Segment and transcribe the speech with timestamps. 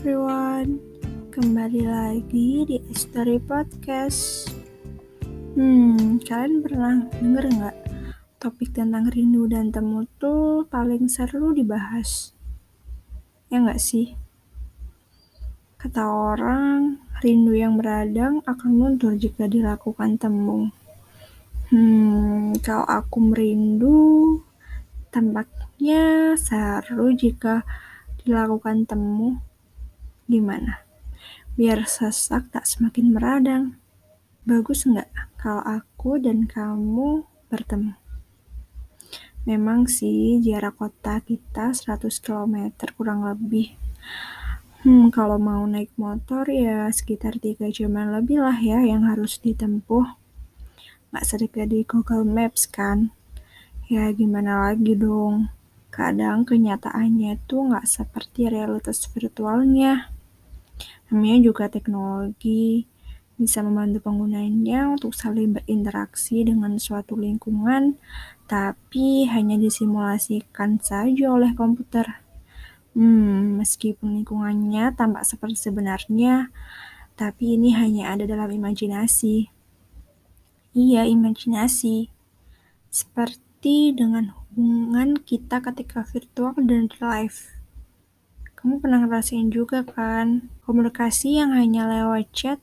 [0.00, 0.80] everyone,
[1.28, 4.48] kembali lagi di Story Podcast.
[5.52, 7.78] Hmm, kalian pernah denger nggak
[8.40, 12.32] topik tentang rindu dan temu tuh paling seru dibahas?
[13.52, 14.16] Ya nggak sih?
[15.76, 20.72] Kata orang, rindu yang beradang akan mundur jika dilakukan temu.
[21.68, 24.40] Hmm, kalau aku merindu,
[25.12, 27.68] tampaknya seru jika
[28.24, 29.49] dilakukan temu.
[30.30, 30.86] Gimana?
[31.58, 33.64] Biar sesak tak semakin meradang.
[34.46, 37.98] Bagus nggak kalau aku dan kamu bertemu?
[39.42, 43.74] Memang sih jarak kota kita 100 km kurang lebih.
[44.86, 50.14] Hmm, kalau mau naik motor ya sekitar 3 jaman lebih lah ya yang harus ditempuh.
[51.10, 53.10] Nggak sedekat di Google Maps kan?
[53.90, 55.50] Ya gimana lagi dong.
[55.90, 60.19] Kadang kenyataannya tuh nggak seperti realitas virtualnya.
[61.08, 62.86] Namanya juga teknologi,
[63.40, 67.96] bisa membantu penggunanya untuk saling berinteraksi dengan suatu lingkungan,
[68.44, 72.20] tapi hanya disimulasikan saja oleh komputer.
[72.92, 76.52] Hmm, meskipun lingkungannya tampak seperti sebenarnya,
[77.16, 79.48] tapi ini hanya ada dalam imajinasi.
[80.76, 82.12] Iya, imajinasi.
[82.90, 87.59] Seperti dengan hubungan kita ketika virtual dan live.
[88.60, 92.60] Kamu pernah ngerasain juga kan, komunikasi yang hanya lewat chat,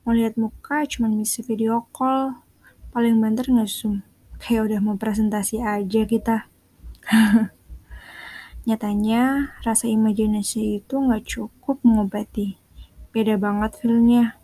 [0.00, 2.40] mau lihat muka cuma bisa video call,
[2.88, 4.00] paling banter nge-zoom.
[4.40, 6.48] Kayak udah mau presentasi aja kita.
[8.64, 12.56] Nyatanya, rasa imajinasi itu nggak cukup mengobati.
[13.12, 14.40] Beda banget feelnya.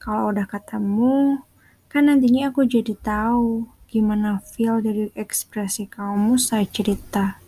[0.00, 1.44] Kalau udah ketemu,
[1.92, 7.44] kan nantinya aku jadi tahu gimana feel dari ekspresi kamu saat cerita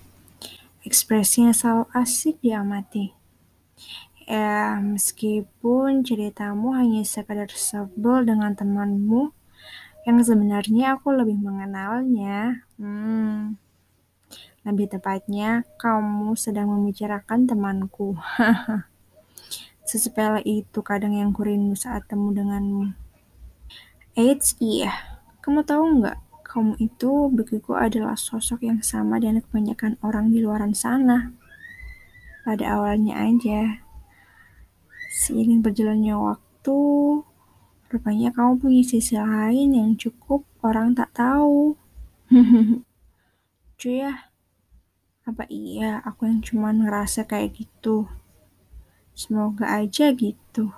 [1.09, 3.17] ekspresinya selalu asik diamati.
[4.29, 9.33] Ya, meskipun ceritamu hanya sekadar sebel dengan temanmu,
[10.05, 12.61] yang sebenarnya aku lebih mengenalnya.
[12.77, 13.57] Hmm,
[14.69, 18.13] lebih tepatnya, kamu sedang membicarakan temanku.
[19.89, 22.93] Sesepele itu kadang yang kurindu saat temu denganmu.
[24.13, 24.93] Eits, iya.
[25.41, 30.65] Kamu tahu nggak kamu itu bagiku adalah sosok yang sama dengan kebanyakan orang di luar
[30.73, 31.37] sana.
[32.41, 33.85] Pada awalnya aja,
[35.13, 36.81] seiring berjalannya waktu,
[37.93, 41.77] rupanya kamu punya sisi lain yang cukup orang tak tahu.
[43.79, 44.33] Cuy ya,
[45.29, 48.09] apa iya aku yang cuma ngerasa kayak gitu?
[49.13, 50.73] Semoga aja gitu.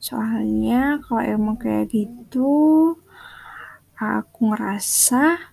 [0.00, 2.96] Soalnya kalau emang kayak gitu,
[4.00, 5.52] aku ngerasa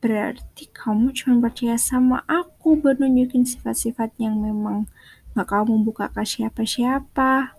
[0.00, 4.88] berarti kamu cuma percaya sama aku buat nunjukin sifat-sifat yang memang
[5.36, 7.56] gak kamu buka ke siapa-siapa.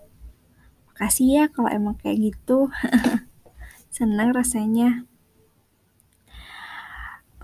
[0.90, 2.70] Makasih ya kalau emang kayak gitu.
[3.94, 5.06] Senang rasanya.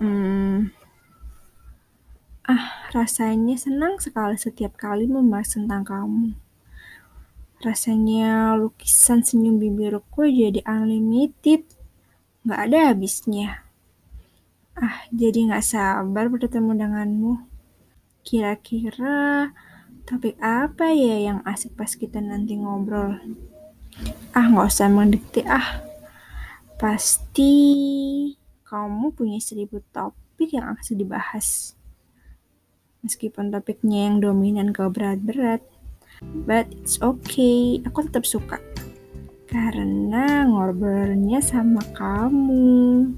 [0.01, 0.73] Hmm,
[2.49, 6.33] ah, rasanya senang sekali setiap kali membahas tentang kamu.
[7.61, 11.63] Rasanya lukisan senyum bibirku jadi unlimited
[12.43, 13.63] nggak ada habisnya.
[14.75, 17.33] Ah, jadi nggak sabar bertemu denganmu.
[18.23, 19.51] Kira-kira
[20.03, 23.15] topik apa ya yang asik pas kita nanti ngobrol?
[24.35, 25.79] Ah, nggak usah mendikte ah.
[26.75, 27.55] Pasti
[28.67, 31.79] kamu punya seribu topik yang akan dibahas.
[33.07, 35.63] Meskipun topiknya yang dominan ke berat-berat.
[36.23, 38.59] But it's okay, aku tetap suka
[39.53, 43.13] karena ngobrolnya sama kamu.